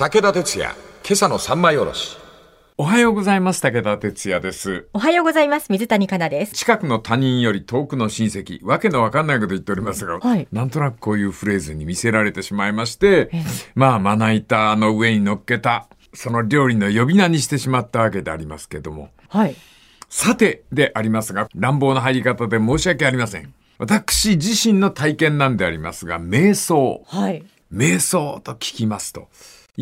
[0.00, 0.74] 武田鉄矢、
[1.04, 2.16] 今朝の三枚おろし。
[2.78, 3.60] おはようございます。
[3.60, 4.88] 武田哲也です。
[4.94, 5.70] おはようございます。
[5.70, 6.54] 水谷香奈です。
[6.54, 13.30] 近くの他人より遠くの親戚、わけのわかんないこと言っておりますが、はいなんとなくこういうフレーズに見せられてしまいまして、
[13.74, 19.10] まあ、まな板の上に乗っけた、その料理の呼び名にしてしまったわけでありますけども。
[19.28, 19.56] はい。
[20.08, 23.52] さてでありますが、乱暴な入り方で申し訳ありません。
[23.76, 27.02] 私自身の体験なんでありますが、瞑想。
[27.06, 27.44] はい。
[27.70, 29.28] 瞑想と聞きますと、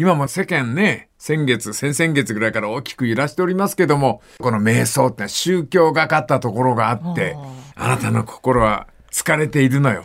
[0.00, 7.36] 今も世間ね、先月、先々月ぐらいから大きく揺らしておりますけども、この瞑想って宗教がかったところがあって、
[7.74, 10.04] あなたの心は疲れているのよ。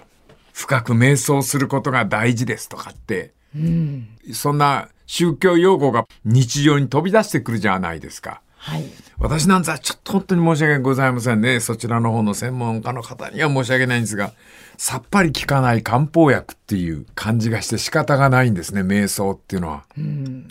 [0.52, 3.34] 深く瞑想することが大事ですとかって、
[4.34, 8.42] そんな宗教用語が日常に飛び出してくるじゃないですか。
[8.64, 8.86] はい。
[9.20, 11.60] 私なんざちょっと本当に申し訳ございませんね。
[11.60, 14.32] そちらの方の専門家の方には申し訳ないんですが、
[14.78, 19.84] さっぱり効かない漢方薬っていう感じがして仕方がないんですね、瞑想っていうのは。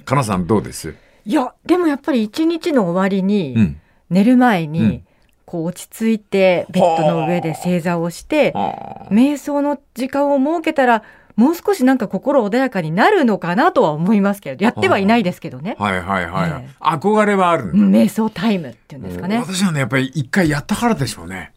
[0.04, 0.94] かなさんどうです？
[1.24, 3.80] いや、でもやっぱり一日の終わりに、うん。
[4.10, 5.06] 寝る前に、うん。
[5.46, 9.06] こう落ち着いてベッドの上で正座をして、あ。
[9.10, 11.02] 瞑想の時間を設けたら、
[11.36, 15.76] もう少しなんか心穏やかになるのかなとは思いますけど、やってはいないですけどね。
[15.78, 19.38] はいはいはい、ええ憧れはあるんだうん瞑想タイムっていうんですかね。
[19.38, 21.52] 私はね、やっぱり一回やったからでしょうね。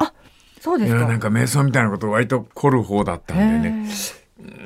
[0.66, 1.06] そうですか。
[1.06, 3.88] なんか瞑想みたいなこと割と凝る方だったんでね。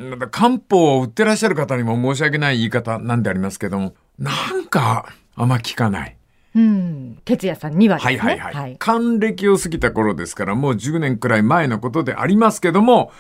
[0.10, 6.16] なんか漢方を売ってらっしゃる方にも申し訳ない言い方なんでありますけども、なんかあんま聞かない。
[6.56, 7.18] うん。
[7.26, 8.18] 哲也さんにはですね。
[8.18, 8.76] はいはいはい。
[8.80, 13.12] 還暦を過ぎた頃ですから、もう10年くらい前のことでありますけども、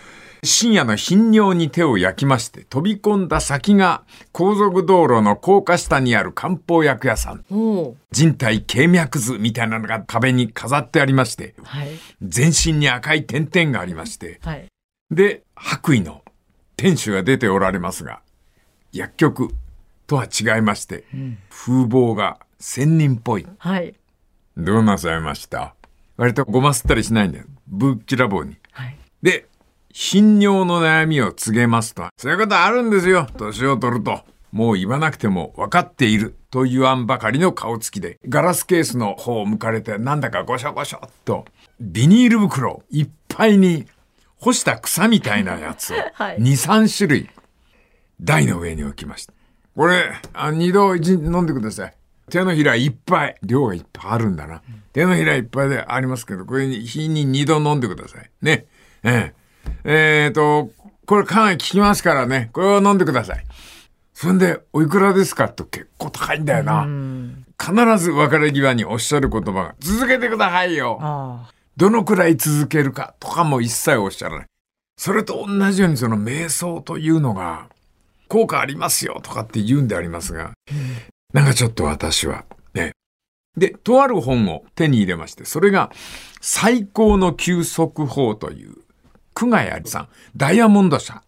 [0.43, 7.43] 深夜の頻尿に手を焼きまして、飛び込んだ先が高速道路の高架下にある漢方薬屋さん。
[8.11, 11.89] 人体経脈図みたいなのが壁に飾ってありまして、はい。
[12.21, 14.67] 全身に赤い点々がありまして、はい。
[15.11, 16.23] で、白衣の
[16.77, 18.21] 店主が出ておられますが、
[18.93, 19.49] 薬局
[20.07, 21.03] とは違いまして、
[21.49, 23.45] 風貌が仙人っぽい。
[23.57, 23.93] はい。
[24.55, 25.75] どうなさいました？
[26.15, 27.45] 割とごますったりしないんだよ。
[27.67, 28.55] ぶっきらぼうに。
[28.71, 28.97] はい。
[29.21, 29.48] で、
[29.91, 33.27] 頻尿の悩みを告げますと、そういうことあるんですよ。
[33.37, 34.21] 年を取ると。
[34.51, 41.45] もう言わなくても分かっていると言わんばかりの顔つきで、ガラスケースの方を向かれて、なんだかゴショゴショっと、
[41.79, 43.85] ビニール袋いっぱいに
[44.39, 47.29] 干した草みたいなやつを、 はい2、3種類、
[48.19, 49.33] 台の上に置きました。
[49.75, 51.93] これ、あ二度飲んでください。
[52.29, 53.35] 手のひらいっぱい。
[53.43, 54.61] 量がいっぱいあるんだな。
[54.93, 58.29] 手のひらいっぱいでありますけど、これに日に二度飲んでください。
[58.41, 58.65] ね。
[59.03, 59.38] ええ。
[59.83, 60.71] えーと、
[61.05, 62.49] これかなり効きますからね。
[62.53, 63.45] これを飲んでください。
[64.13, 65.49] そんで、おいくらですか？
[65.49, 66.85] と結構高いんだよな。
[67.57, 71.47] 必ず別れ際におっしゃる言葉が、続けてくださいよ。
[71.77, 74.45] どのくらい続けるかとかも一切おっしゃらない。
[74.97, 77.67] それと同じようにその瞑想というのが
[78.27, 80.51] 効果ありますよとかって言うんでありますが、
[81.33, 82.43] なんかちょっと私は
[82.73, 82.91] ね。
[83.57, 85.89] で、とある本を手に入れまして、それが
[86.41, 88.75] 最高の休息法という
[89.33, 91.23] 久我谷さん、ダイヤモンド社、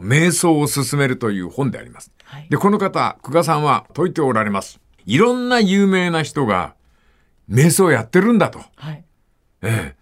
[0.00, 2.10] 瞑想を進めるという本であります。
[2.24, 2.46] はい。
[2.48, 4.80] で、この方、久我さんは説いておられます。
[5.06, 6.74] いろんな有名な人が
[7.50, 8.60] 瞑想をやってるんだと。
[8.76, 9.04] はい。
[9.62, 9.96] ええ、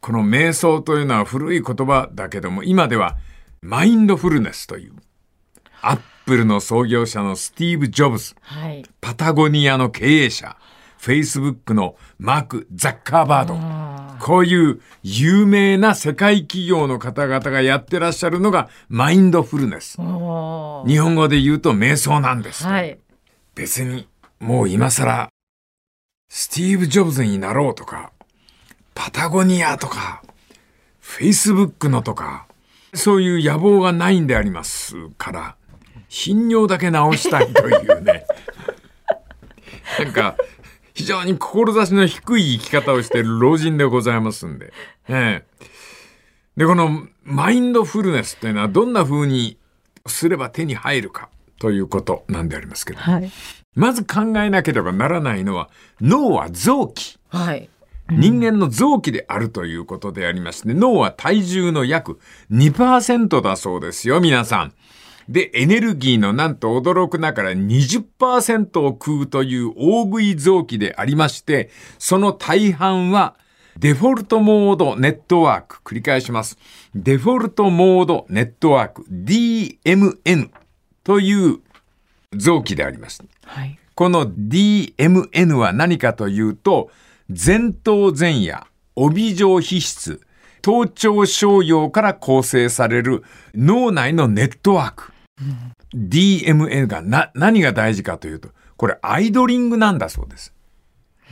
[0.00, 3.16] この瞑想というのは古い言葉だけども、今では
[3.62, 4.94] マインドフルネスという、
[5.82, 8.84] アップルの創業者のスティーブ・ジョブズ、はい。
[9.00, 10.56] パタゴニアの経営者、
[10.98, 13.58] フェイスブックのマーク・ザッカーバード、あ
[14.20, 19.96] こういう有名な世界企業の方々がやってらっしゃるのがマインドフルネス。
[19.96, 20.02] 日
[20.98, 22.64] 本語で言うと瞑想なんです。
[22.64, 22.98] はい。
[23.54, 24.06] 別に
[24.38, 25.28] もう今更
[26.28, 28.12] スティーブ・ジョブズになろうとか
[28.94, 30.22] パタゴニアとか
[31.00, 32.46] フェイスブックのとか
[32.94, 35.56] そういう野望がないんでありますから
[36.08, 38.24] 頻尿だけ直したいというね
[39.98, 40.36] なんか
[41.00, 44.72] 非常に志の低い生き方をしている老人でございますんで。
[45.08, 45.50] ええ
[46.56, 49.56] で、このマインドフルネスというのはどんな風に
[50.06, 52.98] すれば手に入るかということなんでありますけど。
[52.98, 53.30] はい。
[53.74, 55.70] まず考えなければならないのは、
[56.02, 57.18] 脳は臓器。
[57.30, 57.70] はい。
[58.10, 62.20] 人間の臓器であるということでありまして、脳は体重の約
[62.50, 64.74] 2%だそうですよ、皆さん。
[65.30, 73.36] で、エネルギーのなんと驚くながら20%を食うという大食い臓器でありまして、その大半は
[73.78, 75.82] デフォルトモードネットワーク。
[75.84, 76.58] 繰り返します。
[76.96, 79.06] デフォルトモードネットワーク。
[79.08, 80.50] DMN
[81.04, 81.60] という
[82.36, 83.22] 臓器であります。
[83.44, 83.78] はい。
[83.94, 86.90] この DMN は何かというと、
[87.28, 88.66] 前頭前野、
[88.96, 90.20] 帯状皮質、
[90.60, 93.22] 頭頂小葉から構成される
[93.54, 95.09] 脳内のネットワーク。
[95.94, 100.54] DMN がな、何が大事かというと、これアイドリングなんだそうです。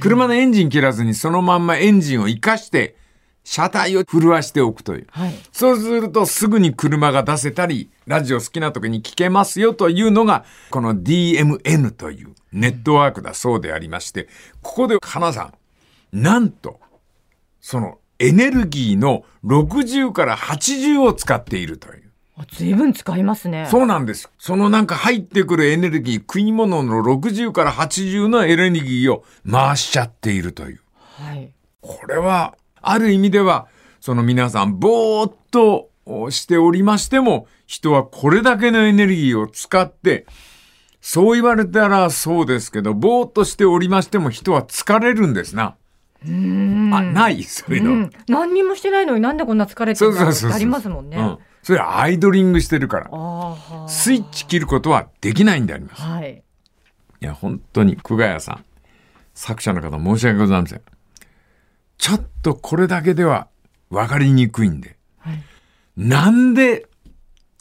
[0.01, 2.97] 車のエンジン切らずにそのまんまエンジンを活かして、
[3.45, 5.07] 車体を震わしておくという。
[5.11, 5.35] はい。
[5.53, 14.29] そうするとすぐに車が出せたり、ラジオ好きな時に聞けますよというのが、この DMN というネットワークだそうでありまして、
[14.63, 15.55] ここで花さん、
[16.13, 16.79] なんと、
[17.61, 22.08] そのエネルギーの60から80を使っているという。
[22.39, 23.67] あ随分使いますね。
[23.69, 24.31] そうなんです。
[24.39, 30.81] そのなんか入ってくるエネルギー、食い物の60から80のエネルギーを回しちゃっているという。
[30.95, 31.53] はい。
[31.81, 33.67] これは、ある意味では、
[34.01, 35.91] その皆さん、ぼーっと
[36.31, 40.25] しておりましても、人はこれだけのエネルギーを使って、
[41.01, 45.75] そう言われたらそうですけど、ぼーっとしておりましても人は疲れるんですな。
[46.23, 47.91] あ、ないそういうの。
[47.91, 48.11] うん。
[48.29, 51.17] 何にもしてないのになんでこんな疲れてるんだろうってありますもんね。
[51.17, 51.39] うん。
[51.63, 53.89] それはアイドリングしてるから。
[53.89, 56.03] スイッチ切ることはできないんであります。
[56.03, 56.43] はい。
[57.21, 58.65] いや、本当に、久我谷さん、
[59.35, 60.83] 作者の方申し訳ございません。
[61.99, 63.49] ちょっとこれだけでは
[63.91, 65.43] 分かりにくいんで、はい。
[65.97, 66.89] なんで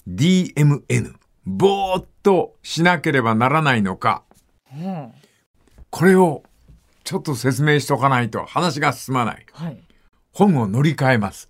[0.08, 1.16] DMN、
[1.46, 4.24] ぼーっとしなければならないのか、
[4.74, 5.12] うん。
[5.90, 6.44] これを
[7.04, 9.46] ちょっと説明しとかないと話が進まない。
[9.54, 9.82] はい。
[10.34, 11.50] 本を乗り換えます。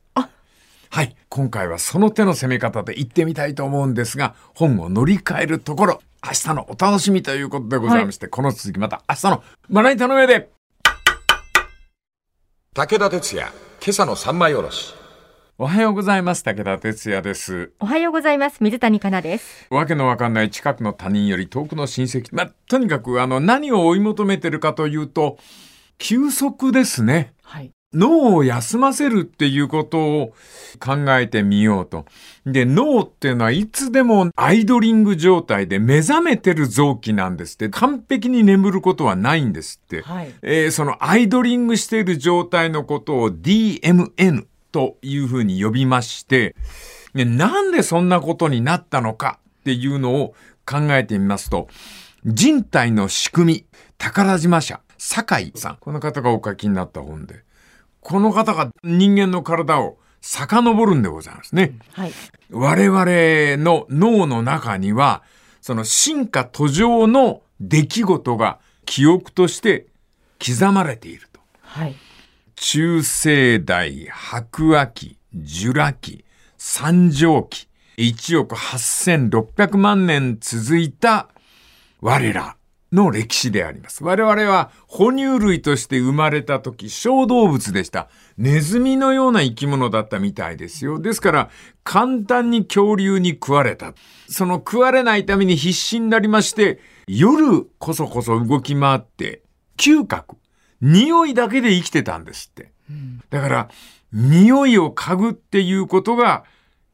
[0.98, 1.16] あはい。
[1.30, 10.50] 今回はその手の攻め方で行ってみたいと思うんですが、本を乗り換えるところ、明日のお楽しみということでございまして、この続きまた明日のまな板の上で
[12.74, 14.96] 武田鉄矢、今朝の三枚おろし。
[15.60, 16.44] おはようございます。
[16.44, 17.74] 武田哲也です。
[17.80, 18.58] おはようございます。
[18.64, 19.68] 水谷香奈です。
[19.70, 22.30] わけのわかんない近くの他人より遠くの親戚。
[22.32, 25.38] まあ、とにかく、あの、何を追い求めてるかというと、
[26.00, 27.34] 休息ですね。
[27.44, 27.72] はい。
[27.94, 30.34] 脳を休ませるっていうことを
[30.80, 32.06] 考えてみようと。
[32.46, 37.70] で、脳っていうのはいつでもアイドリング状態で目覚めてる臓器なんですって。
[37.70, 40.02] 完璧に眠ることはないんですって。
[40.02, 40.34] はい。
[40.42, 46.56] えーそのアイドリングしている状態のことを DMN というふうに呼びまして、
[47.14, 50.36] ねなんでそんなことになったのかっていうのを
[50.66, 51.68] 考えてみますと、
[52.26, 53.66] 人体の仕組み、
[53.98, 57.44] 宝島社、酒井さん、この方がお書きになった本で、
[58.08, 61.78] この方が人間の体を遡るんでございますね。
[61.92, 62.14] はい。
[62.50, 65.24] 我々の脳の中には、
[65.60, 69.88] その進化途上の出来事が記憶として
[70.40, 71.42] 刻まれていると。
[71.60, 71.96] はい。
[72.56, 76.24] 中生代、白亜紀、ジュラ紀、
[76.58, 77.68] 三畳紀、
[77.98, 81.28] 1億8600万年続いた
[82.00, 82.56] 我ら
[82.92, 84.04] の歴史であります。
[84.04, 88.10] 我々は哺乳類として生まれた時、小動物でした。
[88.38, 91.00] ネズミのような生き物だったみたいですよ。
[91.00, 91.50] ですから、
[91.84, 93.94] 簡単に恐竜に食われた。
[94.30, 99.42] その食われないために必死になりまして、夜こそこそ動き回って、
[99.78, 100.38] 嗅覚、
[100.82, 102.72] 匂いだけで生きてたんですって。
[103.30, 103.70] だから、
[104.14, 106.46] 匂いを嗅ぐっていうことが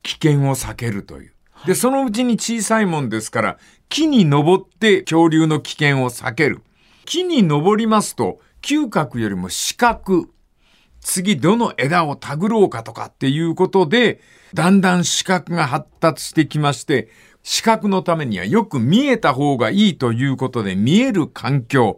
[0.01, 1.32] 危険を避けるという。
[1.65, 3.57] で、そのうちに小さいもんですから、
[3.89, 6.61] 木に登って恐竜の危険を避ける。
[7.05, 10.29] 木に登りますと、嗅覚よりも視覚。
[11.01, 14.21] 次どの枝を手繰ろうかとかっていうことで、
[14.53, 17.09] だんだん視覚が発達してきまして、
[17.43, 21.97] 視覚のためにはよく見えた方がいいということで見える環境。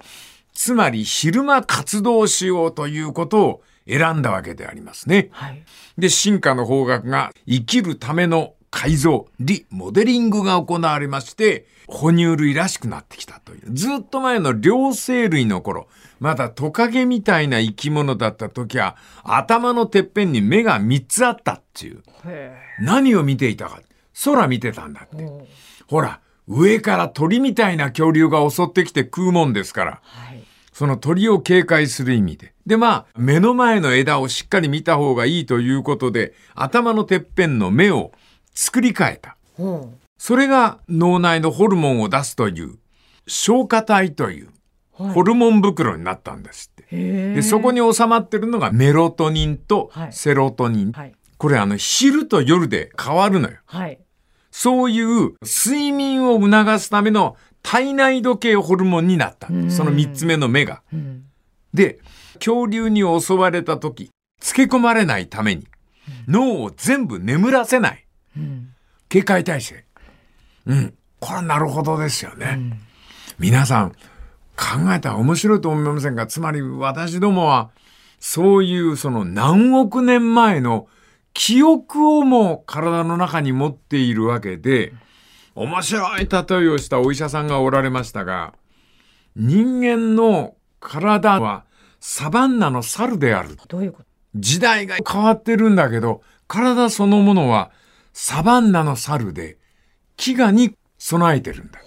[0.53, 5.29] つまり昼間活動しようということを選んだわけでありますね。
[5.31, 5.63] はい。
[5.97, 13.61] で、進化の方角が生きるための改造、リ、モデリングが行われまして、哺乳類らしくなってきたという。
[13.71, 15.87] ずっと前の両生類の頃、
[16.19, 22.03] まだトカゲみたいな生き物だった時は、頭のてっぺんに目が3つあったっていう。
[22.25, 23.79] へ何を見ていたか。
[24.25, 25.23] 空見てたんだって。
[25.23, 25.47] え。
[25.87, 30.01] ほら、上から鳥みたいな恐竜が襲ってきて食うもんですから。
[30.03, 30.43] はい。
[30.73, 32.53] その鳥を警戒する意味で。
[32.65, 38.11] で、まあ、目の前の枝をしっかり見た方がいいということで、頭のてっぺんの目を
[38.55, 39.37] 作り変えた。
[39.55, 42.77] ほそれが脳内のホルモンを出すという、
[43.27, 44.49] 消化体という。
[44.93, 47.33] ホルモン袋になったんですって。
[47.35, 50.91] で、そこに収まってるのがメロトニンとはいセロトニン。
[50.93, 51.13] はい。
[51.37, 53.57] これあの、昼と夜で変わるのよ。
[53.65, 53.99] はい。
[54.51, 59.47] そういう睡眠を促すための体内時計ホルモンになった。
[59.69, 60.81] その三つ目の目が。
[60.93, 61.25] うん。
[61.73, 61.99] で、
[62.35, 65.67] 恐竜に襲われた時、つけ込まれないために、
[66.27, 68.04] 脳を全部眠らせない。
[69.05, 69.09] うん。
[69.09, 69.85] 警戒体制。
[70.65, 70.93] うん。
[71.19, 72.79] これはなるほどですよね。
[73.39, 73.91] 皆さん、
[74.55, 77.71] 考えたら面白いと思いませんが、つまり私どもは、
[78.19, 80.87] そういうその何億年前の
[81.33, 84.93] 記憶をも体の中に持っているわけで、
[85.53, 88.53] 面白い例えをしたお医者さんがおられましたが、
[89.35, 91.65] 人間の体は
[91.99, 93.57] サバンナの猿である。
[93.67, 94.05] どういうこと？
[94.35, 97.71] 時代が変わってるんだけど、体そのものは
[98.17, 99.57] サバンナの猿で、
[100.15, 101.81] 飢餓に備えてるんだ。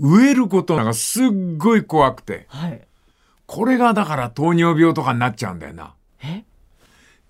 [0.00, 2.80] 植えることがすっごい怖くて、はい。
[3.46, 5.94] これがだから糖尿病とかになっちゃうんだよな。
[6.24, 6.42] え？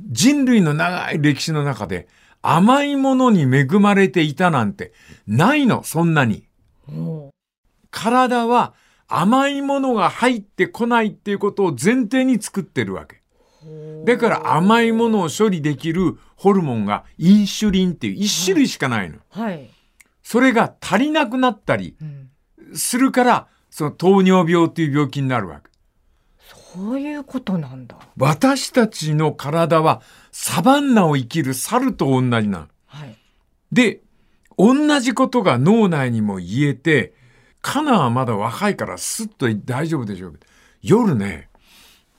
[0.00, 2.08] 人類の長い歴史の中で
[2.40, 4.94] 甘いものに恵まれていたなんて
[5.26, 6.46] ないの、そんなに。
[6.86, 7.30] も
[7.90, 8.72] 体は
[9.06, 13.20] 甘いものが入ってこないっていうことを前提に作ってるわけ。
[14.04, 19.16] だから甘いものを処理できるホルモンがインシュリンっていう一種類しかないの。
[19.16, 19.70] う、はい。
[20.22, 22.30] それが足りなくなったりうん。
[22.76, 25.70] するから、その糖尿病っていう病気になるわけ。
[26.74, 27.96] そういうことなんだ。
[28.16, 30.02] 私たちの体は
[30.32, 32.68] サバンナを生きる猿と同じなの。
[32.86, 33.16] はい。
[33.72, 34.00] で、
[34.58, 37.14] 同じことが脳内にも言えて、
[37.62, 40.46] カナはまだ若いからスッと大丈夫でしょうけど、
[40.82, 41.48] 夜ね、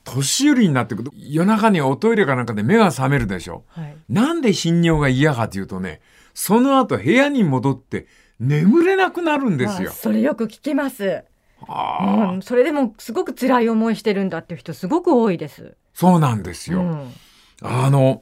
[0.06, 3.66] 年寄りになってくると夜中におトイレかなんかで目が覚めるでしょ。
[3.68, 3.98] はい。
[4.08, 6.00] なんで頻尿が嫌かというとね、
[6.34, 8.08] その後部屋に戻って
[8.40, 9.94] 眠れなくなるんですよあ。
[9.94, 11.24] それよく聞きます。
[11.68, 12.42] うん。
[12.42, 15.76] それでもすごく辛い思いしてるんだっていう人すごく多いです。
[15.94, 16.82] そうなんですよ。
[16.82, 17.14] うん。
[17.62, 18.22] あの、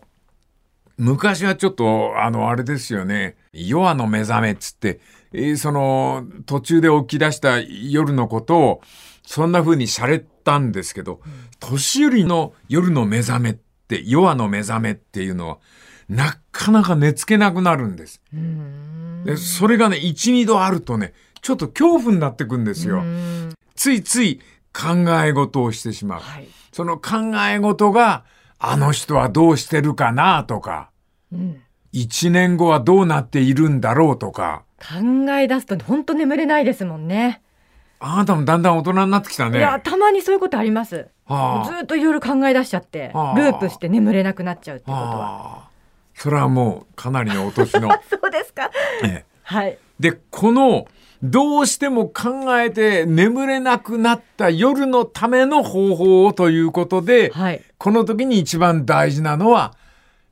[0.98, 3.36] 昔はちょっと、あの、あれですよね。
[3.52, 5.00] 夜の目覚めっつって、
[5.34, 8.82] えーその、途中で起き出した夜のことを、
[9.26, 11.22] そんな風に洒落たんですけど、
[11.60, 15.58] 年寄りの夜の目覚めって、夜の目覚めっていうのは、
[16.10, 18.22] なかなか寝つけなくなるんです。
[18.34, 19.24] うん。
[19.26, 22.98] でそれがね、一、二度あるとね、ちょっと恐怖になってくんですよ。
[22.98, 24.40] うんついつい
[24.72, 26.20] 考え事をしてしまう。
[26.20, 26.48] はい。
[26.72, 28.24] その考え事が、
[28.60, 30.92] あの人はどうしてるかなとか、
[31.32, 31.62] うん。
[31.92, 37.42] 一年後はどうなっているんだろうとか、考え出すと本当眠れないですもんね。
[38.06, 39.60] あなたもだんだん大人になってきたね。
[39.60, 41.08] いや、たまにそういうことあります。
[41.26, 45.18] はずーっといろいろ考え出しちゃって、ルはあープして眠れなくなっちゃうってあ、ことは。
[45.18, 45.70] はあ、
[46.14, 47.90] それはもうかなりのお年の。
[48.10, 48.70] そうですか。
[49.04, 49.78] ええはい。
[50.00, 50.86] で、この、
[51.22, 57.62] どうしても考えて眠れなくなった夜のための方法をということで、はい。
[57.78, 59.74] この時に一番大事なのは、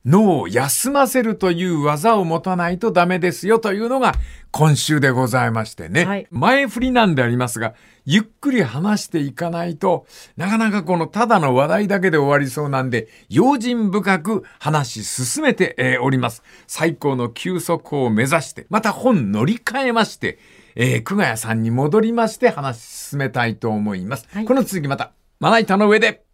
[0.04, 4.14] 脳を休ませるという技を持たないとダメですよというのが
[4.50, 6.04] 今週でございましてね。
[6.04, 10.06] はい前振りなんでありますが、ゆっくり話していかないと
[10.36, 16.42] なかなかこのただの話題だけで終わりそうなんで、用心深く話し進めて、えーおります。
[16.66, 20.38] 最高の休息を目指して、また本乗り換えまして、
[20.74, 24.26] えー、久我谷さんに戻りまして話し進めたいと思います。
[24.32, 26.24] はいこの続きまた、まな板の上で。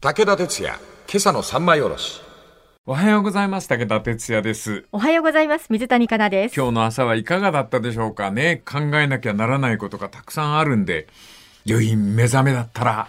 [0.00, 0.78] 武田鉄矢、
[1.10, 2.20] 今朝の三枚おろし。
[2.84, 3.68] おはようございます。
[3.68, 4.84] 武田哲也です。
[4.92, 5.68] おはようございます。
[5.70, 6.54] 水谷香奈です。
[6.54, 8.60] 今日の朝はいかがだったでしょうかね。
[8.66, 11.06] 考えなきゃならないことがたくさんあるんで、
[11.64, 13.08] 良い目覚めだったら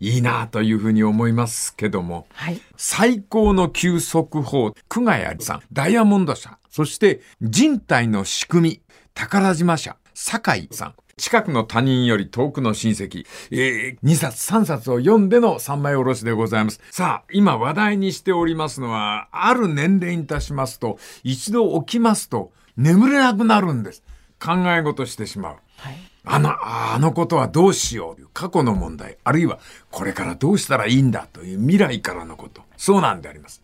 [0.00, 2.60] いいなというふうに思いますけども、はい。
[2.76, 8.82] 最高の休息法、久我谷さん、ダイヤモンド社、そして人体の仕組み、
[9.14, 16.80] 宝島社、酒井さん、近くの他人より遠くの親戚、えー、2冊3冊を読んでの三枚おろしでございます。
[16.90, 24.02] さあ、今話題にしておりますのは、ある年齢に達しますと、一度起きますと眠れなくなるんです。
[24.40, 25.56] 考え事してしまう。
[25.76, 25.96] はい。
[26.24, 28.28] あの、ああのことはどうしよう。
[28.32, 29.58] 過去の問題、あるいは
[29.90, 31.26] これからどうしたらいいんだ？
[31.32, 32.62] という未来からのこと。
[32.76, 33.62] そうなんであります。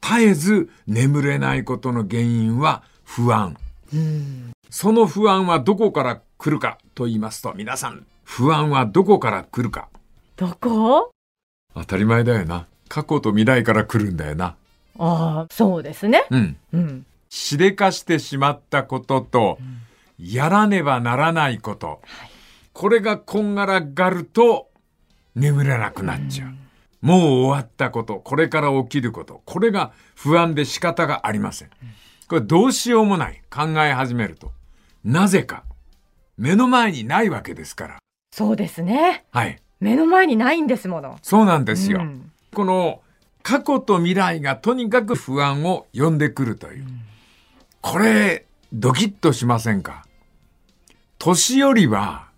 [0.00, 3.56] 絶えず眠れないことの原因は不安。
[4.70, 9.88] その不安はどこから来るかと言いますと、皆さん、不安はどこから来るか。
[10.36, 11.10] どこ？
[11.74, 12.66] 当たり前だよな。
[12.88, 14.56] 過去と未来から来るんだよな。
[14.98, 16.24] ああ、そうですね。
[16.30, 16.56] うん。
[16.72, 17.06] うん。
[17.28, 19.58] しでかしてしまったことと、
[20.18, 22.00] やらねばならないこと、
[22.72, 24.68] これがこんがらがると
[25.34, 26.54] 眠れなくなっちゃう。
[27.00, 31.70] もう終わったこと、これから起きること、これが不安で仕方がありません。
[32.34, 33.42] これどうしようもない。
[33.48, 34.50] 考え始めると。
[35.04, 35.62] なぜか。
[36.36, 37.98] 目の前にないわけですから。
[38.32, 39.24] そうですね。
[39.30, 39.62] はい。
[39.78, 41.16] 目の前にないんですもの。
[41.22, 42.00] そうなんですよ。
[42.00, 43.02] うんこの
[43.44, 46.86] 過去と未来がとにかく不安を呼んでくるという。
[47.80, 50.04] これ、ドキッとしませんか？
[51.18, 52.30] 年寄りは、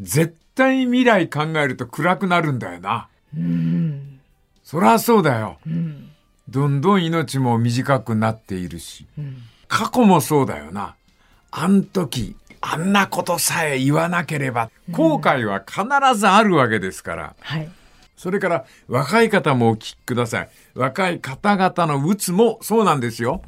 [0.00, 3.08] 絶対未来考えると暗くなるんだよな。
[3.36, 4.20] うん。
[4.64, 5.58] そりゃそうだよ。
[5.64, 6.10] うん。
[6.48, 9.06] どんどん命も短くなっているし。
[9.18, 9.36] うん。
[9.68, 10.96] 過去もそうだよな。
[11.50, 17.36] あん時、あんなことさえ言わなければ、後悔は必ずあるわけですから。
[17.40, 17.68] はい。
[18.16, 20.48] それから若い方もお聞きください。
[20.74, 23.42] 若い方々の鬱もそうなんですよ。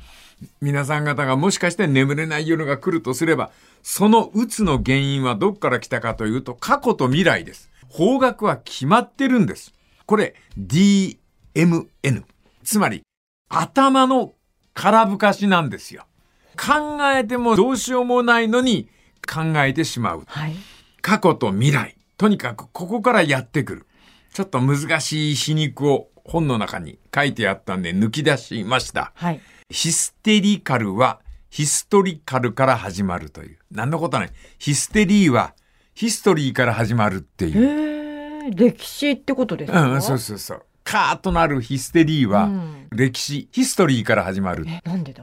[0.60, 3.50] 皆さん方がもしかして眠れない夜が来るとすれば、
[3.82, 7.70] そのうつの原因はどっから来たかというと、過去と未来です。
[7.88, 9.74] 方角は決まってるんです。
[10.06, 11.16] これ、DMN。
[12.64, 13.02] つまり、
[13.48, 14.34] 頭の
[14.74, 16.06] 空ぶかしなんですよ。
[16.56, 18.88] 考えてもどうしようもないのに
[19.26, 20.24] 考えてしまう。
[20.26, 20.54] はい。
[21.00, 21.96] 過去と未来。
[22.16, 23.86] とにかくここからやってくる。
[24.32, 29.12] ちょっと難しい皮肉を本の中に書いてあったんで抜き出しました。
[29.14, 29.40] はい。
[29.70, 33.58] ヒステリカルはヒストリカルから始まるという。
[33.70, 34.32] 何のことはない。
[34.58, 35.54] ヒステリーは
[35.94, 38.54] ヒストリーから始まるっていう。
[38.54, 39.82] 歴史ってことですか？
[39.82, 40.66] うん、そうそうそう。
[40.90, 44.64] カーッとなるヒステリーはうん歴史、ヒストリーから始まる。
[44.66, 45.22] え、なんでだ？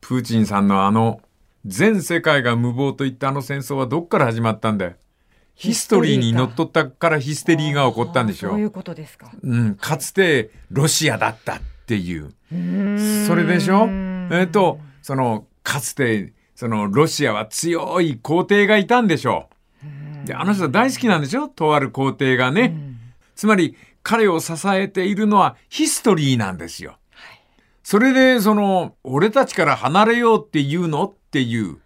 [0.00, 1.20] プーチンさんのあの
[1.64, 4.92] 全世界が無謀といったあの戦争はどっから始まったんだよ。
[5.54, 9.30] ヒストリーにのっとったからヒステリーが起こったんでしょそういうことですか。
[9.40, 12.26] うん、かつてロシアだったっていう。
[12.26, 13.86] うそれでしょ？
[14.32, 19.48] えっ、と、その、かつて、その、ロシアは強い皇帝がいたんでしょ
[20.24, 20.26] う。
[20.26, 21.46] で、あの人大好きなんでしょ？
[21.48, 22.74] とある皇帝がね。
[23.36, 26.98] つまり、彼を支えているのはヒストリーなんですよ。
[27.82, 31.04] それで、その、俺たちから離れようっていうの？
[31.04, 31.78] っていう、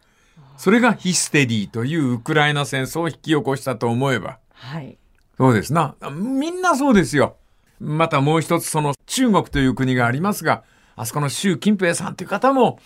[0.57, 4.39] それがヒステリーというウクライナ戦争を引き起こしたと思えば。
[4.53, 4.99] はい。
[5.37, 5.97] そうですな。
[6.13, 7.37] みんなそうですよ。
[7.81, 10.65] またもう一つその中国という国がありますが、
[10.97, 12.79] あそこの習近平さんという方も、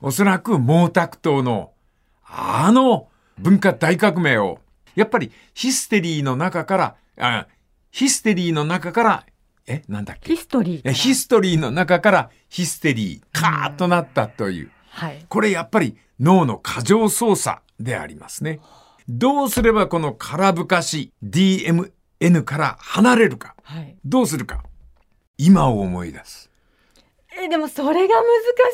[0.00, 1.72] おそらく毛沢東の
[2.24, 4.60] あの文化大革命を、
[4.94, 7.46] やっぱりヒステリーの中から、あ
[7.96, 9.26] ヒステリーの中から、
[9.66, 10.34] え、なんだっけ？
[10.34, 14.70] ヒストリーヒストリーの中からヒステリー、カーッとなったという。
[14.90, 15.24] はい。
[15.30, 18.60] これやっぱり脳の過剰操作でありますね。
[19.08, 21.90] どうすればこの空ぶかし DMN
[22.44, 23.56] から離れるか。
[23.62, 23.96] はい。
[24.04, 24.62] どうするか。
[25.38, 26.50] 今を思い出す。
[27.42, 28.22] え、でもそれが難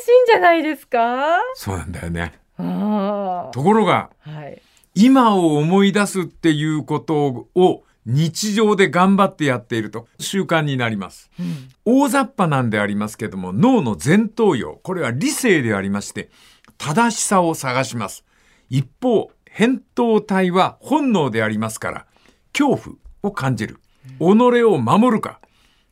[0.03, 1.37] しいんじゃないですか？
[1.55, 2.33] そうなんだよね。
[2.57, 4.29] あところが、あ。
[4.29, 4.61] はい。
[4.95, 11.29] 今を思い出すっていうことを日常で頑張ってやっていると習慣になります。
[11.39, 11.69] うん。
[11.85, 16.29] 大雑把なんでありますけども、脳の前頭葉、これは理性でありまして、
[16.77, 18.25] 正しさを探します。
[18.69, 22.05] 一方、扁桃体は本能でありますから、
[22.51, 23.77] 恐怖を感じる。
[24.19, 25.39] 己を守るか、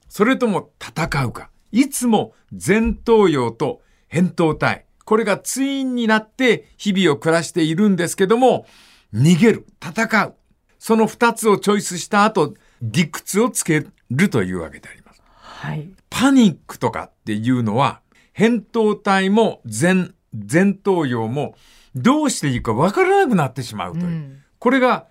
[0.10, 1.50] それとも戦うか。
[1.72, 3.82] いつも前頭葉と
[4.12, 8.66] 扁桃体、これがツインになって日々を暮らしているんですけども、
[9.14, 10.36] 逃げる、戦う。
[10.82, 15.22] その二つをチョイスした後、理屈をつけるというわけであります。
[15.24, 15.88] はい。
[16.10, 18.02] パニックとかっていうのは、
[18.36, 21.54] 扁桃体も前、前頭葉も
[21.94, 24.06] どうしていいかわからなくなってしまうという。
[24.06, 25.08] うんこれが、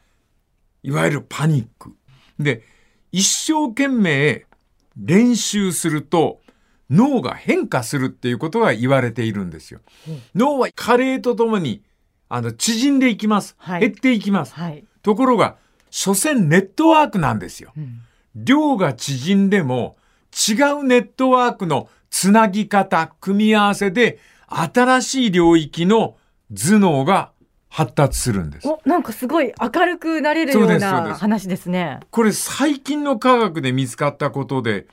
[0.84, 1.92] いわゆるパニック。
[2.40, 2.62] で、
[3.10, 4.46] 一生懸命
[4.96, 6.40] 練習すると
[6.88, 9.80] 脳が変化するっていうことが言われているんですよ。
[10.36, 11.82] 脳は加齢とともに、
[12.28, 13.56] あの、縮んでいきます。
[13.58, 14.54] はい減っていきます。
[14.54, 14.84] はい。
[15.02, 15.56] ところが、
[15.90, 17.72] 所詮ネットワークなんですよ。
[17.76, 18.02] うん
[18.34, 19.96] 量が縮んでも
[20.32, 26.16] 違うネットワークのつなぎ方、組み合わせで新しい領域の
[26.52, 27.32] 頭脳が
[27.68, 28.68] 発達するんです。
[28.68, 32.00] お、なんかすごい明るくなれるような話ですね。
[32.10, 34.86] これ最近の科学で見つかったことで、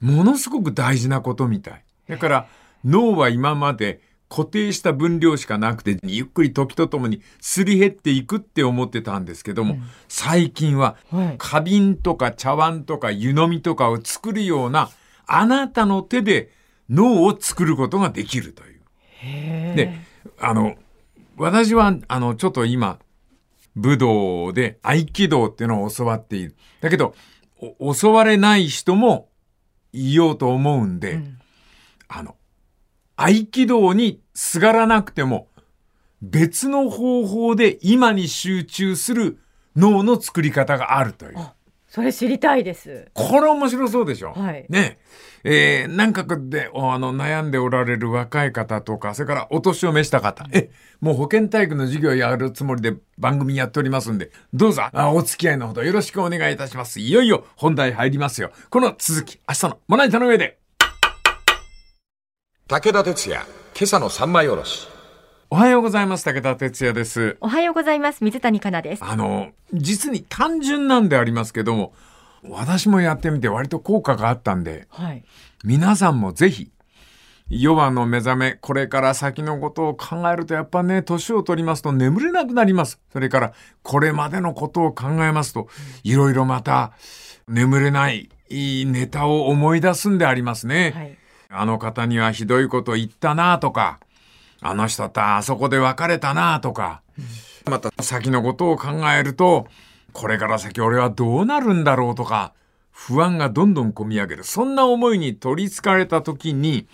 [0.00, 1.84] ものすごく大事なことみたい。
[2.08, 2.46] だから
[2.84, 9.76] 脳は今まで固定した分量しかなくて、ゆっくり時とともにすり減っていくって思ってたんですけども、
[10.08, 11.36] 最近ははい。
[11.38, 14.90] 花瓶とか茶碗とか湯飲みとかを作るような、
[15.26, 16.50] あなたの手で
[16.88, 18.80] 脳を作ることができるという。
[19.76, 20.00] で、
[20.40, 20.74] あの、
[21.36, 22.98] 私は、あの、ちょっと今、
[23.76, 26.54] 武道で合気道っていうのを教わっている。
[26.80, 27.14] だけど、
[27.78, 29.28] お教われない人も
[29.92, 31.38] いようと思うんで、うん
[32.08, 32.36] あの、
[33.16, 35.48] 合気道にすがらなくても、
[36.22, 39.38] 別の方法で今に集中する
[39.76, 41.34] 脳の作り方があるという。
[41.86, 43.08] それ知りたいです。
[43.14, 44.32] これ面白そうでしょ？
[44.32, 44.98] はいね
[45.44, 45.82] え。
[45.84, 56.98] えー、なんかでおあの悩んでおられる若い方とか、それからお年を召した方、え、もう保健体育の授業やるつもりで番組やっておりますんで、どうぞあお付き合いのほどよろしくお願いいたします。
[56.98, 58.50] いよいよ本題入りますよ。
[58.70, 60.58] この続き、明日のまな板の上で。
[62.66, 63.44] 武田鉄矢、
[63.76, 64.88] 今朝の三枚おろし。
[65.50, 66.24] おはようございます。
[66.24, 67.36] 武田哲也です。
[67.42, 68.24] おはようございます。
[68.24, 69.04] 水谷香奈です。
[69.04, 71.92] あの、実に単純なんでありますけども、
[72.42, 75.22] 私もやってみて割と効果があったんで、はい。
[75.62, 76.72] 皆さんもぜひ、
[77.50, 82.98] 夜晚の目覚め、これから先のことを考えると、やっぱね、年を取りますと眠れなくなります。
[83.12, 85.68] それから、これまでのことを考えますと、
[86.02, 86.92] いろいろまた、
[87.46, 90.94] 眠れないいいネタを思い出すんでありますね。
[90.96, 91.18] はい。
[91.54, 94.00] あの方にはひどいこと言ったなとか、
[94.60, 97.02] あの人とあそこで別れたなとか、
[97.70, 99.66] また先のことを考えると、
[100.12, 102.52] これから先俺はどうなるんだろうとか、
[102.90, 104.44] 不安がどんどん込み上げる。
[104.44, 106.86] そんな思いに取り憑かれた時に、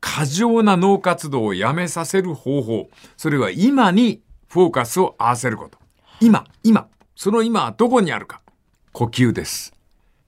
[0.00, 2.90] 過剰な脳活動をやめさせる方法。
[3.16, 5.78] それは今にフォーカスを合わせること。
[6.20, 6.86] 今、今。
[7.16, 8.40] その今はどこにあるか。
[8.92, 9.73] 呼吸です。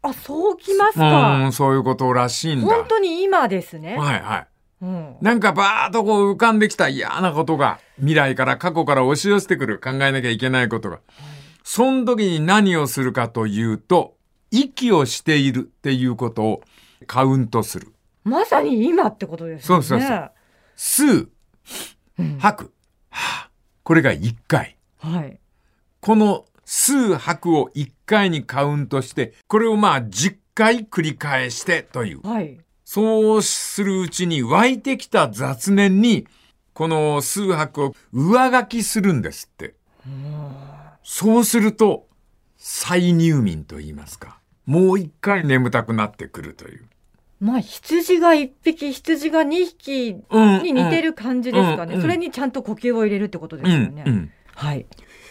[0.09, 1.47] あ、そうきますうか。
[1.47, 2.67] ん、そういうことらしいんだ。
[2.67, 3.97] 本当に今ですね。
[3.97, 4.47] はいはい。
[4.83, 5.17] うん。
[5.21, 11.01] なんかバーッとこう浮かんできた嫌なことが、未来から過去から押し寄せてくる考えなきゃいけないことが。
[11.65, 14.17] その時に何をするかというと、
[14.51, 16.63] 息をしているっていうことを
[17.07, 17.93] カウントする。
[18.25, 19.85] まさに今ってことですよね。
[19.85, 20.33] そうそうそう
[20.77, 21.31] 吸う、
[22.39, 22.73] 吐く、
[23.11, 23.49] はぁ
[23.83, 24.77] これが1回。
[24.99, 25.39] はい。
[26.01, 32.27] この吸う吐くを1回にカウントして、これをまあ10回繰り返してという。
[32.27, 32.59] はい。
[32.85, 36.27] そうするうちに湧いてきた雑念に、
[36.73, 39.75] この数拍を上書きするんですって。
[41.03, 42.07] そうすると、
[42.57, 44.41] 再入眠と言いますか。
[44.67, 46.85] もう一回眠たくなってくるという。
[47.39, 51.95] まあ、羊が一匹、羊が二匹うんに似てる感じですかね。
[51.95, 54.03] うんうんそれにちゃんと呼吸を入れるってことですうよね。
[54.05, 54.33] んうん。
[54.55, 54.87] はい。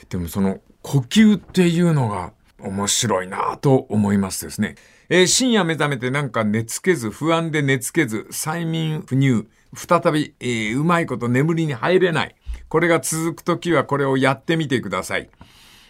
[0.10, 4.76] でもその呼吸っていうのが面白いなと思いますですね。
[5.10, 12.36] えー深夜目覚めてなんか寝つけず、不安で寝つけず、催眠不入、再び、えーうまいこと眠りに入れない。
[12.70, 15.28] これが続くときはこれをやってみてください。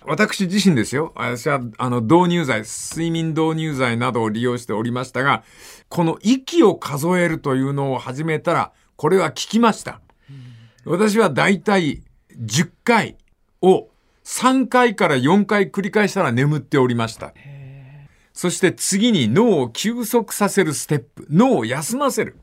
[0.05, 1.11] 私自身ですよ。
[1.17, 5.43] 私は、あの、導入剤、睡眠導入剤などを利用しておりましたが、
[5.89, 9.99] この息を数えるというのを始めたら、これは効きました。
[10.85, 12.01] 私はだいたい
[12.39, 13.17] 10回
[13.61, 13.89] を
[14.25, 17.33] 3回から4回繰り返したら眠っておりました。
[18.33, 21.27] そして次に脳を休息させるステップ。
[21.29, 22.37] 脳を休ませる。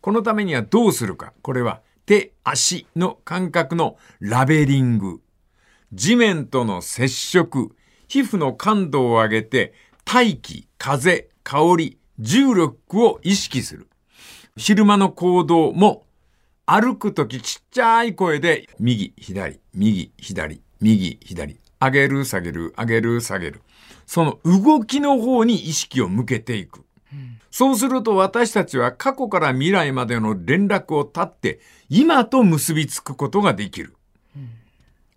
[0.00, 1.32] このためにはどうするか。
[1.42, 5.20] これは手、足の感覚のラベリング。
[5.92, 7.74] 地面との接触。
[8.08, 9.74] 皮膚の感度を上げて
[10.04, 13.88] 大気、風、香り、重力を意識する。
[14.56, 16.04] 昼間の行動も
[16.66, 23.62] 歩くときちっちゃい声で、右、左、右、左、右、左、上げる、下げる、上げる、下げる。
[24.06, 26.84] その動きの方に意識を向けていく。
[27.50, 33.94] そうすると私たちは過去から未来までの連絡を絶って、今と結びつくことができる。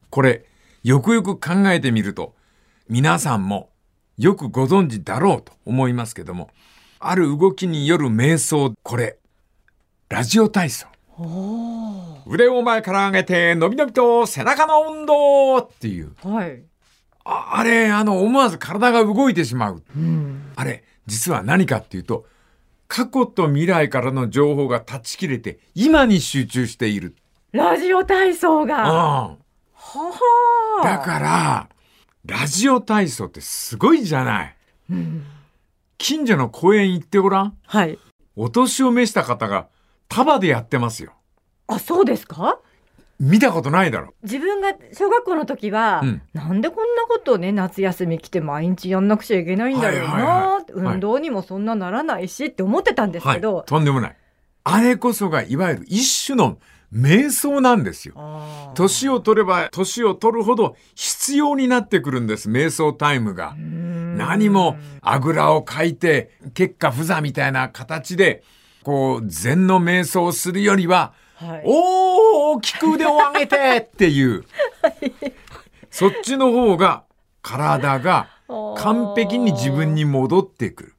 [0.09, 0.45] これ、
[0.83, 2.35] よくよく考えてみると、
[2.89, 3.69] 皆さんも
[4.17, 6.49] よくご存知だろうと思いますけども、
[6.99, 9.17] ある動きによる瞑想、これ、
[10.09, 10.90] ラジオ体操。
[12.27, 16.13] 腕を前から上げて、伸び伸びと背中の運動っていう。
[16.23, 16.63] はい。
[17.23, 19.83] ああれ、あの、思わず体が動いてしまう。
[19.95, 20.51] うん。
[20.55, 22.25] あれ、実は何かっていうと、
[22.87, 27.15] 過去と未来からの情報が断ち切れて、今に集中している。
[27.51, 28.75] ラジオ体操が。
[28.75, 29.37] は
[29.95, 30.11] うん。
[30.11, 31.69] はだから、
[32.25, 34.55] ラジオ体操ってすごいじゃない。
[34.89, 35.25] うん
[35.97, 37.57] 近所の公園行ってごらん。
[37.67, 37.99] はい。
[38.35, 39.67] お年を召した方が
[40.11, 41.13] 束でやってますよ。
[41.67, 42.59] あ、そうですか？
[43.19, 44.13] 見たことないだろ。
[44.23, 53.35] 自分が小学校の時は、うんなんでこんなことをね夏休み来て毎日やんなくちゃいけないんだろうな、はいはいはい運動にもそんなならないしって思ってたんですはい。
[53.35, 54.17] けど、とんでもない。
[54.63, 56.57] あれこそがいわゆる一種の
[56.93, 58.15] 瞑想なんですよ。
[58.75, 63.61] 年を取れば年を取るほど必要になってくるんです、瞑想タイムがう。
[63.61, 68.43] ん何もあぐらをかいて、結果不座みたいな形で、
[68.83, 74.45] こう、禅の瞑想をするよりは、はい、大きく腕を上げてっていう、
[75.89, 77.03] そっちの方が
[77.41, 78.29] 体が
[78.77, 80.95] 完璧に自分に戻ってくる。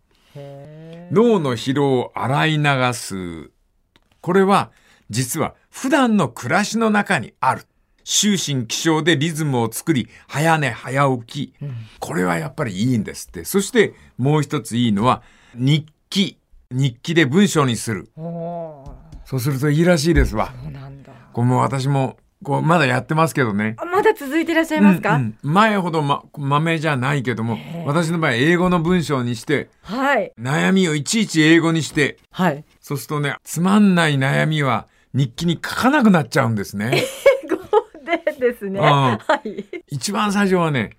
[1.13, 3.51] 脳の疲労を洗い流す。
[4.21, 4.71] これは
[5.11, 7.67] 実は普段の暮らしの中にある。
[8.05, 11.55] 終身起床でリズムを作り、早寝早起き。
[12.01, 13.45] これはやっぱりいいんですって。
[13.45, 15.23] そしてもう一ついいのは
[15.55, 16.39] 日記。
[16.73, 18.11] 日記で文章にする。
[18.17, 20.53] そうするといいらしいですわ。
[20.63, 21.13] そうなんだ。
[21.33, 23.77] こうもう私もこうまだやってますけどね。
[23.79, 25.53] あまだ続いていらっしゃいますか、うんうん。
[25.53, 30.33] 前ほどま、豆じゃないけども、私の場合英語の文章にして、はい。
[30.39, 32.65] 悩みをいちいち英語にして、はい。
[32.81, 37.05] そうするとね、つまんない悩みは日記に書かなくなっちゃうんですね。
[37.45, 37.57] 英語
[38.05, 38.81] でですね。
[38.81, 38.85] うん。
[38.85, 39.65] はい。
[39.89, 40.97] 一番最初はね、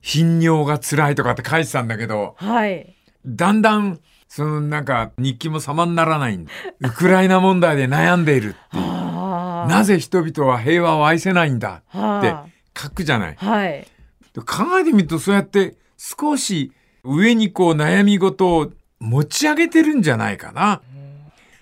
[0.00, 2.96] 頻尿が辛いとかって書いてたんだけど、はい。
[3.26, 6.52] だんだん、そのなんか日記も様にならないんだ。
[6.82, 8.84] ウクライナ問題で悩んでいるっていう。
[8.84, 12.46] なぜ人々は平和を愛せないんだっては
[12.78, 13.36] 書くじゃない。
[13.38, 13.86] あはい
[14.32, 20.80] で考えてみるとそうやって少し上にこう悩み事を持ち上げてるんじゃないかな。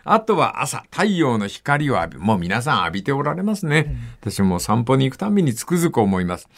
[0.04, 3.96] あとは朝、太陽の光を浴び、もう皆さん浴びておられますね。
[4.20, 6.48] 私も散歩に行くたびにつくづく思います。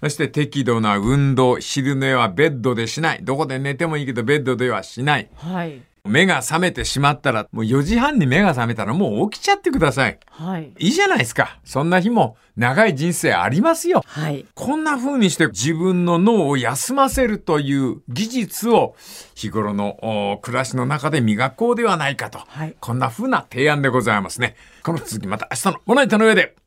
[0.00, 3.20] そして適度な運動、昼寝はベッドでしない。
[3.22, 5.28] どこで寝てもいいけどベッドではしない。
[5.36, 5.82] はい。
[6.04, 10.18] 目が覚めてしまったら、もう4時半に目が覚めたらもう起きちゃってください。
[10.30, 10.72] はい。
[10.78, 11.58] いいじゃないですか。
[11.64, 14.02] そんな日も長い人生ありますよ。
[14.06, 14.46] はい。
[14.54, 18.96] こんな風にして自分の脳を休ませるという技術を
[19.34, 22.38] 日頃のお暮らしの中で磨こうではないかと。
[22.46, 24.56] はいこんな風な提案でございますね。
[24.82, 26.59] この続きまた明日のモナイトの上で。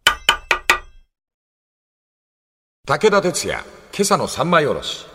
[2.85, 5.05] 武田鉄矢、今朝の三枚おろし。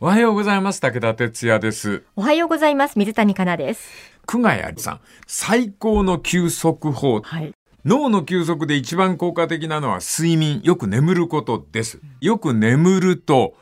[0.00, 0.80] おはようございます。
[0.80, 2.02] 武田哲也です。
[2.16, 2.98] おはようございます。
[2.98, 3.90] 水谷香奈です。
[4.26, 7.20] 久我谷さん、最高の休息法。
[7.20, 7.52] はい。
[7.84, 12.00] 脳の休息で一番効果的なのは睡眠、よく眠ることです。
[12.22, 13.52] よく眠ると、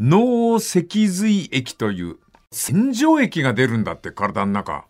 [0.00, 2.16] 脳脊髄液という
[2.50, 4.86] 洗浄液が出るんだって体の中。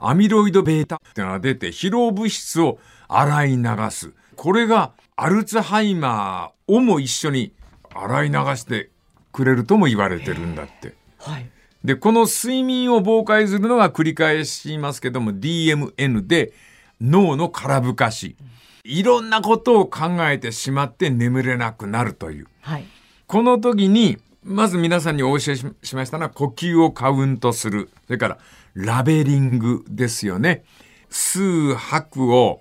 [0.00, 4.12] アミロイド β ってのが出て疲労物質を洗い流す。
[4.36, 7.52] これがアルツハイマーをも一緒に
[7.94, 8.90] 洗い流して
[9.32, 10.94] くれるとも言われてるんだって。
[11.18, 11.48] はい。
[11.82, 16.52] で、この睡眠を妨害するのが繰り返しますけども DMN で
[17.00, 18.36] 脳の空ぶかし。
[18.84, 22.46] いろんなことを考えてしまって眠れなくなるという。
[22.60, 22.84] はい。
[23.26, 27.88] この時に、まず皆さんにお教えししましたのは呼吸をカウントする。
[28.06, 28.38] それから
[28.74, 30.62] ラベリングですよね。
[31.08, 32.60] 数拍を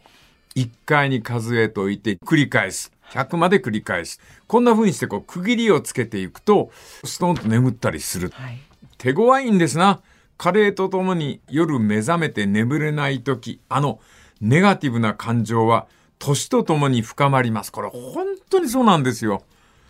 [0.55, 2.91] 1回に数えておいて繰り返す。
[3.11, 4.19] 100まで繰り返す。
[4.47, 6.71] こんな風にしてこう区切りをつけていくと、
[7.03, 8.29] ストンと眠ったりする。
[8.33, 8.59] はい。
[8.97, 10.01] 手強いんですな。
[10.37, 13.99] 加齢とともに夜目覚めて眠れない時、あの
[14.41, 15.87] ネガティブな感情は
[16.19, 17.71] 年とともに深まります。
[17.71, 19.43] これ本当にそうなんですよ。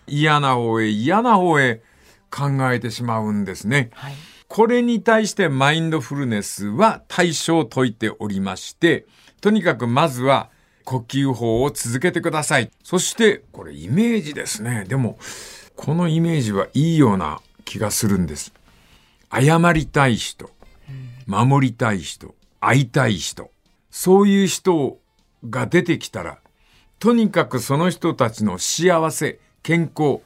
[0.08, 1.82] 嫌な方へ嫌な方へ
[2.30, 3.90] 考えてしまうんですね。
[3.94, 4.14] はい。
[4.48, 9.08] これに対してマインドフルネスは対処を説いておりまして、
[9.42, 10.50] とにかくまずは
[10.86, 12.72] 呼吸法を続けてください。
[12.84, 14.86] そして、これイメージですね。
[14.88, 15.18] でも、
[15.76, 18.54] このイメージはいいような気がするんです。
[19.32, 20.50] 謝りたい人、
[21.26, 23.52] 守りたい人、会いたい人、
[23.90, 25.00] そういう人
[25.50, 26.38] が出てきたら、
[27.00, 30.20] とにかくその人たちの幸せ、健康、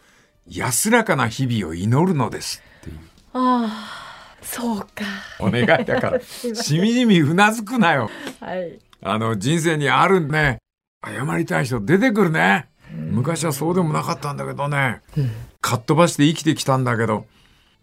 [0.47, 2.97] 安らかな日々を祈るのですっていう。
[3.33, 4.87] ああ、そうか。
[5.39, 8.11] お願いだから、 しみじみうなずくなよ。
[8.41, 8.79] はい。
[9.01, 10.59] あの、人生にあるね。
[11.05, 12.67] 謝りたい人出てくるね。
[12.93, 15.01] 昔はそうでもなかったんだけどね。
[15.61, 17.25] かっ飛ばして生きてきたんだけど、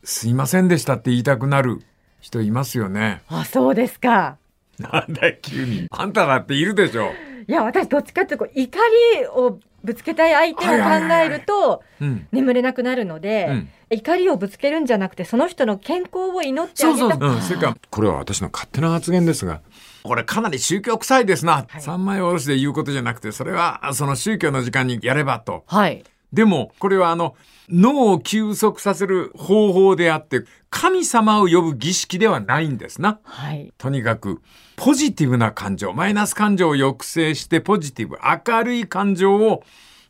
[0.04, 1.82] すいませんでしたって言いたくなる
[2.20, 3.22] 人いますよね。
[3.28, 4.36] あ、そうですか。
[4.78, 5.86] なんだよ、急に。
[5.90, 7.12] あんただっているでしょ。
[7.48, 8.78] いや、私どっちかっていうと怒
[9.20, 12.26] りをぶつけたい相手を考えると、うん。
[12.32, 16.98] 眠れなくなるので、うん怒りをぶつけるんじゃなくて、その人の健康を祈ってあげた。
[16.98, 17.20] そうそう。
[17.20, 17.40] うん。
[17.40, 19.60] それから、これは私の勝手な発言ですが、
[20.06, 21.66] これかなり宗教臭いですな。
[21.68, 25.64] はい三枚おろしで言うことじゃなくて、それはその宗教の時間にやればと。
[25.66, 26.04] はい。
[26.32, 27.36] でも、これはあの、
[27.68, 33.20] 脳を休息させる方法であって、神様を呼ぶ儀式ではないんですな。
[33.22, 33.72] はい。
[33.78, 34.42] とにかく、
[34.76, 39.62] ポジティブな感情、マイナス感情を抑制して、ポジティブ、明るい感情を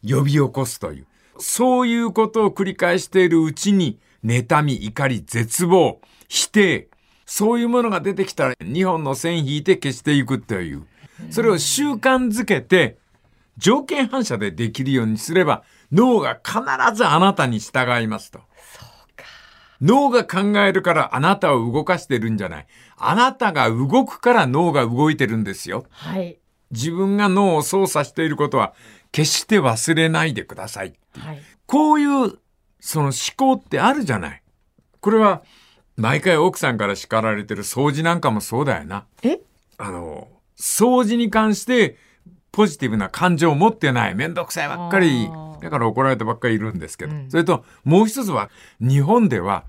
[0.06, 1.06] 呼び起こすという。
[1.38, 6.88] そういうことを繰り返しているうちに、妬み、怒り、絶望、否定、
[7.26, 10.86] そういうものが出てきたら、2本の線引いて消していくという。
[11.30, 12.98] それを習慣づけて、
[13.58, 16.60] 条件反射でできるようにすれば、脳が必
[16.94, 18.40] ずあなたに従いますと。
[19.80, 22.66] 脳が考えるからあなたを動かしてるんじゃない。
[22.96, 25.84] あなたが動くから脳が動いてるんですよ。
[25.90, 26.38] はい。
[26.70, 28.74] 自分が脳を操作していることは
[29.12, 30.94] 決して忘れないでください。
[31.18, 31.42] はい。
[31.66, 32.38] こういう
[32.80, 34.42] その思考ってあるじゃない。
[35.00, 35.42] これは
[35.96, 39.06] 毎回奥さんから叱られてる掃除なんかもそうだよな。
[39.22, 39.40] え？
[39.78, 40.28] あの、
[40.59, 41.96] 掃除に関して
[42.52, 44.14] ポジティブな感情を持ってない。
[44.14, 45.28] めんどくさいばっかり
[45.61, 47.14] だから怒られてばっかりいるんですけど。
[47.14, 49.64] うんそれともう一つは日本では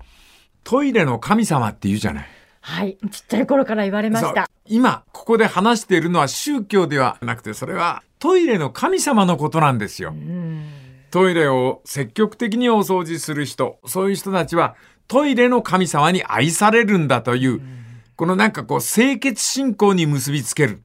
[0.64, 2.28] トイレの神様って言うじゃない。
[2.60, 2.98] はい。
[3.10, 4.50] ちっちゃい頃から言われました。
[4.66, 10.10] 今、ここで話しているのは宗教ではなくて、それはトイレの神様のことなんですよ。
[10.10, 10.68] うん。
[11.10, 14.76] トイレを積極的にお掃除する人、そういう人たちは
[15.08, 17.60] トイレの神様に愛されるんだという、
[18.14, 20.82] このなんかこう清潔信仰に結びつける。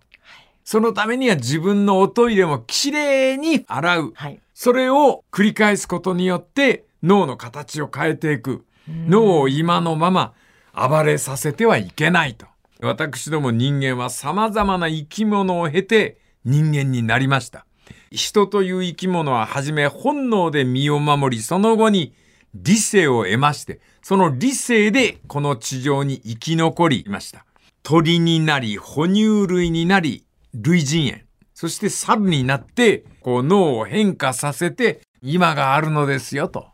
[0.64, 4.14] そのためには自分のおトイレもきれいに洗う。
[4.16, 4.40] はい。
[4.54, 8.64] それを繰り返すことによって脳の形を変えていく。
[8.88, 10.34] 脳を今のまま
[10.74, 12.46] 暴れさせてはいけないと。
[12.82, 17.66] 私ども人間は様々な生き物を経て人間になりました。
[18.12, 22.14] 人という生き物ははじめ本能で身を守り、その後に
[22.54, 27.46] 理性を得まして、その理性でこの地上に生き残りました。
[27.84, 31.26] 鳥になり、哺乳類になり、類人猿。
[31.54, 36.68] そして猿になって、こう脳を変化させて、今があるのですよと。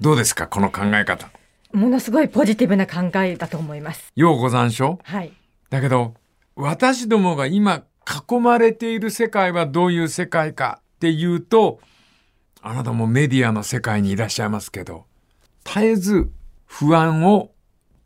[0.00, 1.30] どうですかこの考え方？
[1.72, 4.12] ものすごいポジティブな考えだと思います。
[4.14, 5.00] ようござんしょ？
[5.02, 5.32] はい。
[5.70, 6.14] だけど、
[6.54, 7.82] 私どもが今
[8.30, 11.80] 囲まれている世界はどういう世界かっていうと、
[12.62, 15.06] あなたもメディアの世界にいらっしゃいますけど、
[15.64, 16.30] 絶えず
[16.66, 17.52] 不安を、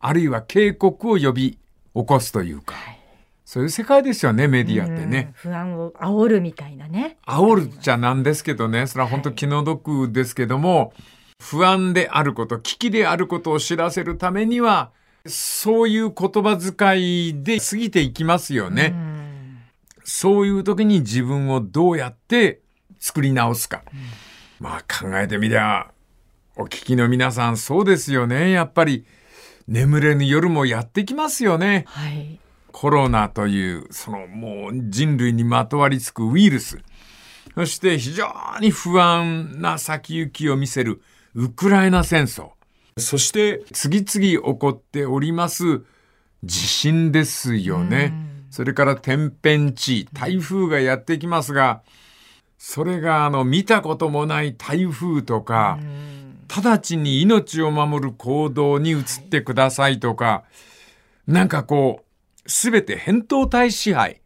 [0.00, 1.58] あるいは警告を呼び
[1.94, 2.74] 起こすというか、
[3.44, 5.34] そういう世界ですよね、メディアってね。
[5.44, 7.16] うん不安を煽るみたいなね。
[7.26, 10.92] 煽るじゃなんですけどね、それは本当気の毒ですけども、
[11.40, 14.90] 不安であること、危機であることを知らせるためには、
[15.26, 18.92] そういう言葉遣いで過ぎていきますよね。
[18.94, 19.18] うん
[20.10, 22.62] そういう時に自分をどうやって
[22.98, 23.82] 作り直すか。
[24.58, 25.90] まあ考えてみりゃ、
[26.60, 28.50] お聞きの皆さんそうですよね。
[28.50, 29.06] やっぱり
[29.68, 31.84] 眠れぬ夜もやってきますよね。
[31.86, 32.40] はい。
[32.72, 36.80] コロナという、そのもう人類にまとわりつくウイルス。
[37.54, 38.26] そして非常
[38.60, 41.00] に不安な先行きを見せる
[41.36, 42.50] ウクライナ戦争。
[42.96, 45.82] そして次々起こっております
[46.42, 48.12] 地震ですよね。
[48.50, 51.82] それから天変地、台風がやってきますが、
[52.58, 55.78] それがあの見たこともない台風とか、
[56.48, 60.44] 直ちに命を守る行動に移ってくださいとか、
[61.26, 64.22] なんかこう、すべて扁桃体支配、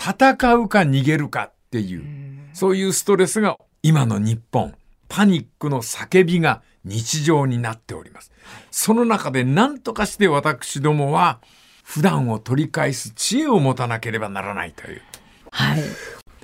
[0.00, 2.04] 戦うか逃げるかっていう、
[2.52, 4.74] そういうストレスが今の日本、
[5.08, 8.30] パニックの叫びが日常になっております。
[8.70, 11.40] その中で何とかして私どもは、
[11.82, 15.02] 普段を取り返す知恵を持たなければならないという。
[15.50, 15.82] はい。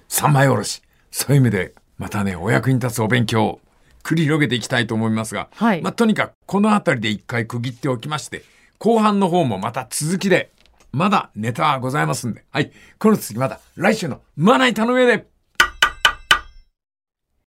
[0.09, 0.83] 三枚おろし。
[1.11, 3.61] そういう意味で、またね、お役に立つお勉強を
[4.05, 5.83] 繰り広げていきたいと思いますが、はい。
[5.83, 8.45] まあ、とにかくこの辺りで一回区切っておきまして、
[8.79, 10.51] 後半の方もまた続きで、
[10.93, 15.27] まだネタはございますんで、はい、この続きまた来週のまな板の上で